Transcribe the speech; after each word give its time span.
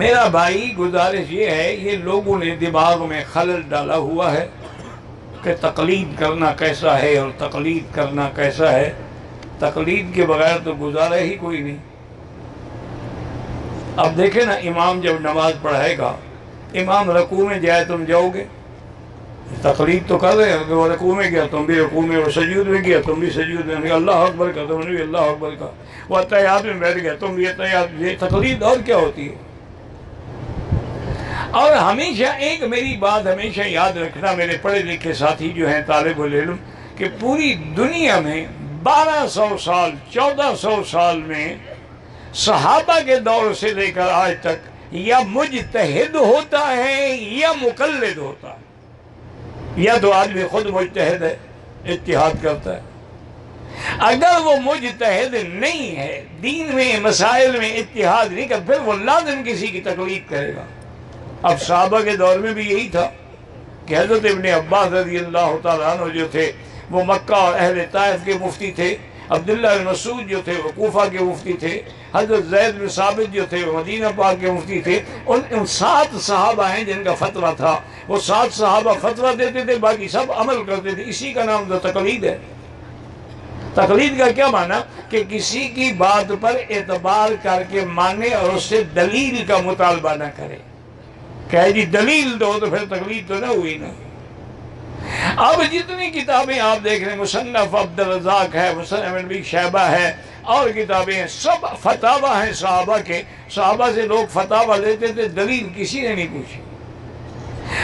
میرا 0.00 0.28
بھائی 0.28 0.74
گزارش 0.78 1.30
یہ 1.30 1.46
ہے، 1.46 1.74
یہ 1.74 1.96
لوگوں 1.96 2.38
نے 2.38 2.56
دماغ 2.56 3.08
میں 3.08 3.24
خلل 3.32 3.62
ڈالا 3.68 3.96
ہوا 3.96 4.32
ہے 4.32 4.48
کہ 5.42 5.54
تقلید 5.60 6.18
کرنا 6.18 6.52
کیسا 6.58 7.02
ہے 7.02 7.18
اور 7.18 7.30
تقلید 7.38 7.94
کرنا 7.94 8.28
کیسا 8.36 8.72
ہے۔ 8.72 8.92
تقلید 9.58 10.14
کے 10.14 10.26
بغیر 10.26 10.56
تو 10.64 10.72
گزارا 10.80 11.16
ہی 11.16 11.36
کوئی 11.36 11.60
نہیں۔ 11.60 11.76
اب 13.96 14.16
دیکھیں 14.16 14.44
نا، 14.44 14.52
امام 14.52 15.00
جب 15.00 15.20
نماز 15.20 15.52
پڑھائے 15.62 15.98
گا، 15.98 16.16
امام 16.74 17.10
رکوع 17.10 17.48
میں 17.48 17.58
جائے 17.58 17.84
تم 17.84 18.04
جاؤ 18.04 18.28
گے۔ 18.34 18.44
تقلید 19.62 20.08
تو 20.08 20.18
کر 20.18 20.36
رہے 20.36 20.52
ہیں 20.52 20.64
کہ 20.68 20.74
وہ 20.74 20.88
رکوع 20.88 21.14
میں 21.14 21.30
گیا، 21.30 21.44
تم 21.50 21.64
بھی 21.64 21.80
رکوع 21.80 22.02
میں 22.02 22.16
وہ 22.16 22.30
سجود 22.30 22.66
میں 22.66 22.84
گیا، 22.84 22.98
تم 23.06 23.14
بھی 23.14 23.30
سجود 23.30 23.66
میں۔ 23.66 23.90
اللہ 23.90 24.10
اکبر 24.10 24.52
کا، 24.52 24.64
تم 24.68 24.80
نے 24.80 24.86
بھی 24.86 25.02
اللہ 25.02 25.18
اکبر 25.18 25.50
کا۔ 25.58 25.70
وہ 26.08 26.16
اتحاد 26.16 26.60
میں 26.60 26.74
بیٹھ 26.74 26.98
گیا، 26.98 27.12
تم 27.20 27.34
بھی 27.34 27.48
اتحاد 27.48 28.00
یہ 28.00 28.16
تقلید 28.18 28.62
اور 28.62 28.76
کیا 28.86 28.96
ہوتی 28.96 29.28
ہے؟ 29.28 29.49
اور 31.50 31.72
ہمیشہ 31.72 32.24
ایک 32.24 32.62
میری 32.62 32.96
بات 32.96 33.26
ہمیشہ 33.26 33.60
یاد 33.60 33.92
رکھنا 33.92 34.32
میرے 34.32 34.56
پڑھے 34.62 34.78
لکھے 34.78 35.12
ساتھی 35.12 35.48
جو 35.48 35.68
ہیں 35.68 35.80
طالب 35.86 36.22
العلم 36.22 36.56
کہ 36.96 37.08
پوری 37.20 37.54
دنیا 37.54 38.20
میں 38.20 38.46
بارہ 38.82 39.26
سو 39.28 39.58
سال، 39.64 39.90
چودہ 40.10 40.52
سو 40.60 40.84
سال 40.90 41.22
میں 41.22 41.56
صحابہ 42.34 42.98
کے 43.06 43.16
دور 43.16 43.54
سے 43.54 43.74
لے 43.74 43.90
کر 43.90 44.08
آج 44.12 44.34
تک 44.40 44.70
یا 44.92 45.20
مجتہد 45.28 46.14
ہوتا 46.14 46.76
ہے 46.76 47.16
یا 47.16 47.52
مقلد 47.52 48.18
ہوتا 48.18 48.48
ہے۔ 48.48 48.70
یا 49.76 49.94
تو 50.02 50.12
آدمی 50.12 50.42
خود 50.50 50.66
مجتہد 50.66 51.22
ہے، 51.22 51.36
اتحاد 51.84 52.42
کرتا 52.42 52.76
ہے۔ 52.76 52.80
اگر 53.98 54.40
وہ 54.44 54.52
مجتہد 54.64 55.34
نہیں 55.48 55.96
ہے، 55.96 56.24
دین 56.42 56.74
میں، 56.74 57.00
مسائل 57.00 57.58
میں 57.58 57.76
اتحاد 57.76 58.26
نہیں 58.30 58.46
کر 58.46 58.60
پھر 58.66 58.80
وہ 58.80 58.92
لازم 58.92 59.42
کسی 59.46 59.66
کی 59.66 59.80
تکلیف 59.80 60.30
کرے 60.30 60.56
گا۔ 60.56 60.64
اب 61.42 61.62
صحابہ 61.62 62.00
کے 62.00 62.16
دور 62.16 62.38
میں 62.38 62.52
بھی 62.52 62.70
یہی 62.70 62.88
تھا 62.88 63.10
کہ 63.86 63.98
حضرت 63.98 64.20
ابن 64.24 64.46
عباس 64.46 64.92
رضی 64.92 65.18
اللہ 65.18 65.56
تعالیٰ 65.62 65.98
عنہ 65.98 66.12
جو 66.12 66.28
تھے، 66.28 66.52
وہ 66.90 67.04
مکہ 67.04 67.34
اور 67.34 67.54
اہل 67.58 67.80
طائف 67.92 68.24
کے 68.24 68.32
مفتی 68.40 68.70
تھے، 68.70 68.96
عبداللہ 69.28 69.68
بن 69.68 69.84
مسعود 69.84 70.28
جو 70.28 70.40
تھے، 70.44 70.52
وہ 70.64 70.68
کوفہ 70.74 71.08
کے 71.12 71.18
مفتی 71.18 71.52
تھے، 71.52 71.82
حضرت 72.14 72.46
زید 72.46 72.80
بن 72.80 72.88
ثابت 72.88 73.34
جو 73.34 73.44
تھے، 73.48 73.64
وہ 73.66 73.78
مدینہ 73.78 74.06
پاک 74.16 74.36
کے 74.40 74.50
مفتی 74.50 74.80
تھے، 74.80 75.00
ان 75.26 75.40
ان 75.50 75.66
سات 75.66 76.22
صحابہ 76.22 76.70
ہیں 76.70 76.84
جن 76.84 77.04
کا 77.04 77.14
فتوہ 77.14 77.52
تھا۔ 77.56 77.80
وہ 78.08 78.20
سات 78.20 78.54
صحابہ 78.54 78.92
فتوہ 79.02 79.34
دیتے 79.34 79.64
تھے، 79.64 79.74
باقی 79.74 80.08
سب 80.08 80.32
عمل 80.32 80.64
کرتے 80.64 80.90
تھے۔ 80.90 81.02
اسی 81.06 81.32
کا 81.32 81.44
نام 81.44 81.64
تو 81.68 81.78
تقلید 81.78 82.24
ہے۔ 82.24 82.38
تقلید 83.74 84.18
کا 84.18 84.30
کیا 84.30 84.46
معنی؟ 84.46 84.74
کہ 85.08 85.24
کسی 85.28 85.68
کی 85.68 85.92
بات 85.92 86.32
پر 86.40 86.56
اعتبار 86.70 87.30
کر 87.42 87.62
کے 87.70 87.80
مانے 87.80 88.28
اور 88.28 88.50
اس 88.50 88.62
سے 88.62 88.82
دلیل 88.82 89.44
کا 89.48 89.58
مطالبہ 89.58 90.14
نہ 90.14 90.24
کرے۔ 90.36 90.56
کہ 91.50 91.70
جی 91.70 91.84
دلیل 91.84 92.40
دو 92.40 92.58
تو 92.60 92.66
پھر 92.66 92.84
تقلید 92.84 93.28
تو 93.28 93.34
نہ 93.34 93.46
ہوئی 93.46 93.78
نا۔ 93.78 93.88
اب 95.36 95.62
جتنی 95.72 96.10
کتابیں 96.10 96.60
آپ 96.60 96.84
دیکھ 96.84 97.04
رہے 97.04 97.12
ہیں، 97.12 97.20
مصنف 97.20 97.74
عبد 97.74 98.00
الرزاق 98.00 98.54
ہے، 98.54 98.74
مصنف 98.76 99.24
نبی 99.24 99.42
شہبہ 99.42 99.80
ہے، 99.80 100.12
اور 100.42 100.70
کتابیں 100.70 101.14
ہیں، 101.14 101.26
سب 101.26 101.66
فتاوہ 101.82 102.44
ہیں 102.44 102.52
صحابہ 102.52 102.98
کے۔ 103.06 103.22
صحابہ 103.50 103.88
سے 103.94 104.02
لوگ 104.02 104.26
فتاوہ 104.32 104.76
لیتے 104.76 105.06
تھے، 105.06 105.28
دلیل 105.28 105.68
کسی 105.76 106.00
نے 106.00 106.14
نہیں 106.14 106.26
پوچھی۔ 106.32 106.60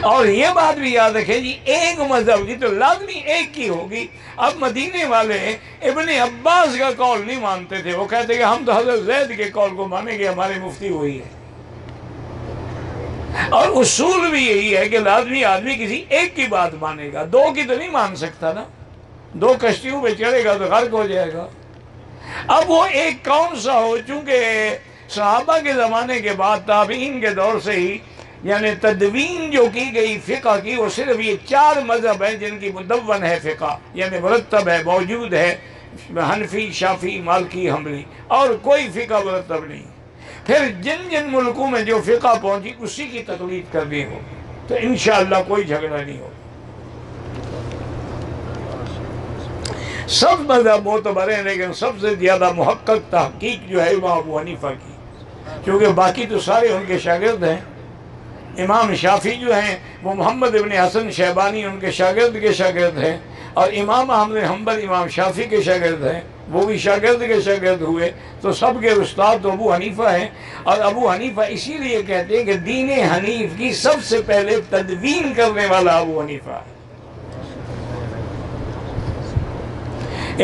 اور 0.00 0.26
یہ 0.26 0.46
بات 0.54 0.78
بھی 0.78 0.92
یاد 0.92 1.10
رکھیں 1.10 1.40
جی 1.40 1.58
ایک 1.64 2.00
مذہب 2.00 2.46
کی 2.46 2.54
تو 2.54 2.66
لازمی 2.66 3.12
ایک 3.12 3.54
کی 3.54 3.68
ہوگی۔ 3.68 4.06
اب 4.36 4.52
مدینے 4.56 5.04
والے 5.04 5.56
ابن 5.82 6.08
عباس 6.08 6.78
کا 6.78 6.90
قول 6.90 7.26
نہیں 7.26 7.40
مانتے 7.40 7.82
تھے، 7.82 7.94
وہ 7.94 8.04
کہتے 8.04 8.34
کہ 8.34 8.42
ہم 8.42 8.64
تو 8.66 8.72
حضرت 8.72 9.04
زید 9.04 9.36
کے 9.36 9.44
قول 9.44 9.76
کو 9.76 9.88
مانیں 9.88 10.18
گے 10.18 10.28
ہماری 10.28 10.58
مفتی 10.60 10.88
وہی 10.88 11.18
ہے 11.18 11.39
اور 13.50 13.68
اصول 13.68 14.30
بھی 14.30 14.46
یہی 14.46 14.76
ہے 14.76 14.88
کہ 14.88 14.98
لازمی 14.98 15.44
آدمی 15.44 15.74
کسی 15.74 16.04
ایک 16.08 16.36
کی 16.36 16.46
بات 16.46 16.74
مانے 16.74 17.10
گا۔ 17.12 17.24
دو 17.32 17.52
کی 17.54 17.62
تو 17.62 17.74
نہیں 17.74 17.88
مان 17.88 18.16
سکتا 18.16 18.52
نا۔ 18.52 18.64
دو 19.32 19.54
کشتیوں 19.60 20.02
پہ 20.02 20.14
چڑھے 20.14 20.44
گا 20.44 20.54
تو 20.54 20.64
غرق 20.64 20.92
ہو 20.92 21.06
جائے 21.06 21.32
گا۔ 21.32 21.48
اب 22.46 22.70
وہ 22.70 22.84
ایک 22.84 23.24
کون 23.24 23.60
سا 23.60 23.80
ہو؟ 23.80 23.98
چونکہ 24.06 24.38
صحابہ 25.08 25.58
کے 25.58 25.72
زمانے 25.72 26.20
کے 26.20 26.32
بعد، 26.32 26.56
تابعین 26.66 27.20
کے 27.20 27.30
دور 27.30 27.60
سے 27.60 27.72
ہی 27.72 27.98
یعنی 28.42 28.68
تدوین 28.80 29.50
جو 29.50 29.66
کی 29.72 29.94
گئی 29.94 30.18
فقہ 30.26 30.60
کی، 30.62 30.74
وہ 30.74 30.88
صرف 30.88 31.20
یہ 31.20 31.34
چار 31.44 31.76
مذہب 31.86 32.22
ہیں 32.22 32.36
جن 32.36 32.58
کی 32.58 32.70
مدون 32.74 33.22
ہے 33.22 33.38
فقہ۔ 33.42 33.78
یعنی 33.94 34.18
مرتب 34.18 34.68
ہے، 34.68 34.78
موجود 34.84 35.34
ہے، 35.34 35.56
حنفی، 36.16 36.72
شافی، 36.72 37.20
مالکی، 37.20 37.70
حملی، 37.70 38.02
اور 38.26 38.48
کوئی 38.62 38.88
فقہ 38.94 39.14
مرتب 39.24 39.64
نہیں۔ 39.64 39.99
پھر 40.46 40.68
جن 40.80 41.08
جن 41.10 41.28
ملکوں 41.32 41.70
میں 41.70 41.82
جو 41.82 41.98
فقہ 42.04 42.34
پہنچی، 42.42 42.72
اسی 42.78 43.06
کی 43.06 43.22
تقلید 43.26 43.72
کرنی 43.72 44.04
ہو 44.04 44.18
تو 44.66 44.74
انشاءاللہ 44.80 45.36
کوئی 45.48 45.64
جھگڑا 45.64 46.02
نہیں 46.02 46.18
ہو 46.18 46.28
سب 50.08 50.40
مذہب 50.40 50.86
معتبر 50.86 51.34
ہیں، 51.34 51.42
لیکن 51.42 51.72
سب 51.72 51.92
سے 52.00 52.14
زیادہ 52.14 52.52
محقق 52.52 53.10
تحقیق 53.10 53.68
جو 53.68 53.84
ہے، 53.84 53.88
امام 53.88 54.18
ابو 54.18 54.38
حنیفہ 54.38 54.66
کی۔ 54.66 54.92
کیونکہ 55.64 55.86
باقی 55.86 56.26
تو 56.26 56.40
سارے 56.40 56.68
ان 56.68 56.84
کے 56.86 56.98
شاگرد 56.98 57.44
ہیں۔ 57.44 57.60
امام 58.58 58.94
شافی 58.94 59.30
جو 59.30 59.54
ہیں، 59.54 59.76
وہ 60.02 60.14
محمد 60.14 60.54
ابن 60.54 60.72
حسن 60.72 61.10
شیبانی 61.10 61.64
ان 61.64 61.80
کے 61.80 61.90
شاگرد 61.90 62.40
کے 62.40 62.52
شاگرد 62.52 62.98
ہیں۔ 62.98 63.18
اور 63.54 63.72
امام 63.72 64.10
احمد 64.10 64.36
حنبل، 64.36 64.80
امام 64.88 65.08
شافی 65.08 65.44
کے 65.44 65.62
شاگرد 65.62 66.06
ہیں، 66.06 66.20
وہ 66.50 66.66
بھی 66.66 66.78
شاگرد 66.78 67.20
کے 67.26 67.40
شاگرد 67.40 67.80
ہوئے، 67.80 68.10
تو 68.40 68.52
سب 68.52 68.80
کے 68.80 68.90
استاد 68.90 69.36
تو 69.42 69.52
ابو 69.52 69.74
حنیفہ 69.74 70.02
ہیں۔ 70.02 70.28
اور 70.62 70.78
ابو 70.78 71.12
حنیفہ 71.12 71.40
اسی 71.48 71.72
لیے 71.72 72.02
کہتے 72.02 72.36
ہیں 72.36 72.44
کہ 72.44 72.52
دین 72.52 72.90
حنیف 72.90 73.58
کی 73.58 73.72
سب 73.72 74.04
سے 74.04 74.20
پہلے 74.26 74.60
تدوین 74.70 75.34
کرنے 75.34 75.66
والا 75.66 75.98
ابو 75.98 76.20
حنیفہ 76.20 76.50
ہے۔ 76.50 76.78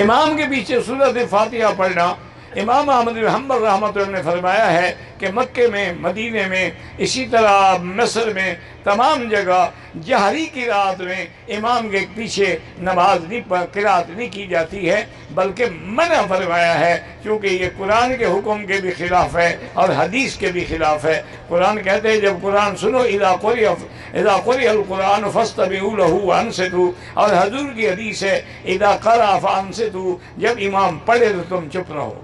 امام 0.00 0.36
کے 0.36 0.44
پیچھے 0.50 0.78
صورت 0.86 1.30
فاتحہ 1.30 1.72
پڑھنا، 1.76 2.14
امام 2.56 2.90
احمد 2.90 3.18
حمبر 3.34 3.60
رحمت 3.60 3.96
اللہ 3.96 4.10
نے 4.10 4.22
فرمایا 4.22 4.72
ہے 4.72 4.94
کہ 5.18 5.26
مکے 5.34 5.66
میں، 5.66 5.92
مدینے 6.00 6.46
میں، 6.46 6.70
اسی 6.98 7.26
طرح 7.30 7.76
مصر 7.76 8.32
میں، 8.32 8.54
تمام 8.84 9.28
جگہ 9.28 9.70
جہری 10.04 10.46
کی 10.46 10.64
رات 10.64 11.00
میں 11.00 11.26
امام 11.48 11.88
کے 11.88 11.98
پیچھے 12.14 12.58
نماز 12.78 13.24
نہیں 13.28 13.40
قرات 13.48 14.10
نہیں 14.10 14.28
کی 14.32 14.46
جاتی 14.46 14.90
ہے، 14.90 15.04
بلکہ 15.30 15.64
منع 15.82 16.22
فرمایا 16.28 16.80
ہے، 16.80 16.98
کیونکہ 17.22 17.46
یہ 17.46 17.66
قرآن 17.78 18.16
کے 18.16 18.24
حکم 18.24 18.66
کے 18.66 18.80
بھی 18.80 18.90
خلاف 18.90 19.36
ہے 19.36 19.56
اور 19.72 19.88
حدیث 19.88 20.36
کے 20.36 20.52
بھی 20.52 20.64
خلاف 20.68 21.04
ہے۔ 21.04 21.22
قرآن 21.48 21.82
کہتے 21.82 22.08
ہیں، 22.08 22.16
جب 22.16 22.34
قرآن 22.42 22.76
سنو، 22.76 22.98
اذا 22.98 23.36
قری 23.36 23.66
اذا 23.66 24.36
قری 24.44 24.68
القرآن 24.68 25.30
فاستبعوا 25.32 25.96
له 25.96 26.18
وانصتوا۔ 26.22 26.90
اور 27.14 27.30
حضور 27.30 27.72
کی 27.72 27.88
حدیث 27.88 28.22
ہے، 28.22 28.42
اذا 28.64 28.96
قرأ 28.96 29.38
فانصتوا۔ 29.38 30.16
جب 30.36 30.54
امام 30.58 30.98
پڑھے 30.98 31.28
تو 31.28 31.60
تم 31.60 31.68
چپ 31.72 31.92
رہو۔ 31.92 32.20